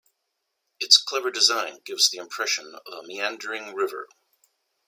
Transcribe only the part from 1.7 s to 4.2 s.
gives the impression of a meandering river.